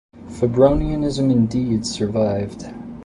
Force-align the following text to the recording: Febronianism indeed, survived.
Febronianism 0.29 1.29
indeed, 1.29 1.85
survived. 1.85 2.65